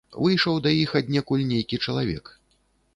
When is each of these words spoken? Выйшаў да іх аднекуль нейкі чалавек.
Выйшаў 0.27 0.55
да 0.67 0.71
іх 0.77 0.95
аднекуль 1.01 1.47
нейкі 1.55 1.83
чалавек. 1.87 2.37